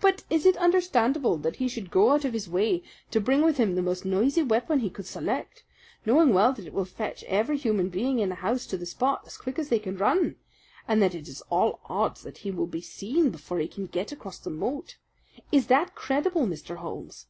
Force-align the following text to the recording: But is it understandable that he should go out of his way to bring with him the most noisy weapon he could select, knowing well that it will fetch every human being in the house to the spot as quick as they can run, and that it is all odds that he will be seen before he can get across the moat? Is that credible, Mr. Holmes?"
But 0.00 0.24
is 0.30 0.46
it 0.46 0.56
understandable 0.56 1.36
that 1.36 1.56
he 1.56 1.68
should 1.68 1.90
go 1.90 2.12
out 2.12 2.24
of 2.24 2.32
his 2.32 2.48
way 2.48 2.82
to 3.10 3.20
bring 3.20 3.42
with 3.42 3.58
him 3.58 3.74
the 3.74 3.82
most 3.82 4.02
noisy 4.06 4.42
weapon 4.42 4.78
he 4.78 4.88
could 4.88 5.04
select, 5.04 5.62
knowing 6.06 6.32
well 6.32 6.54
that 6.54 6.64
it 6.64 6.72
will 6.72 6.86
fetch 6.86 7.22
every 7.24 7.58
human 7.58 7.90
being 7.90 8.18
in 8.18 8.30
the 8.30 8.36
house 8.36 8.64
to 8.64 8.78
the 8.78 8.86
spot 8.86 9.24
as 9.26 9.36
quick 9.36 9.58
as 9.58 9.68
they 9.68 9.78
can 9.78 9.98
run, 9.98 10.36
and 10.88 11.02
that 11.02 11.14
it 11.14 11.28
is 11.28 11.42
all 11.50 11.80
odds 11.84 12.22
that 12.22 12.38
he 12.38 12.50
will 12.50 12.66
be 12.66 12.80
seen 12.80 13.28
before 13.28 13.58
he 13.58 13.68
can 13.68 13.84
get 13.84 14.10
across 14.10 14.38
the 14.38 14.48
moat? 14.48 14.96
Is 15.52 15.66
that 15.66 15.94
credible, 15.94 16.46
Mr. 16.46 16.76
Holmes?" 16.76 17.26